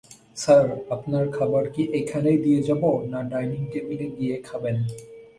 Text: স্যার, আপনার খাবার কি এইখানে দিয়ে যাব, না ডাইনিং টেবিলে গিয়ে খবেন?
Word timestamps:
স্যার, 0.37 0.67
আপনার 0.89 1.25
খাবার 1.37 1.65
কি 1.73 1.83
এইখানে 1.97 2.29
দিয়ে 2.45 2.61
যাব, 2.67 2.83
না 3.11 3.19
ডাইনিং 3.31 3.61
টেবিলে 3.71 4.07
গিয়ে 4.17 4.35
খবেন? 4.47 4.77